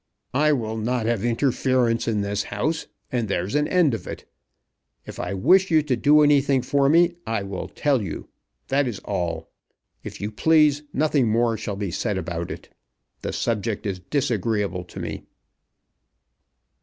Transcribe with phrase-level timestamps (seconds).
[0.33, 4.27] "I will not have interference in this house, and there's an end of it.
[5.05, 8.27] If I wish you to do anything for me I will tell you.
[8.69, 9.51] That is all.
[10.03, 12.69] If you please nothing more shall be said about it.
[13.21, 15.23] The subject is disagreeable to me."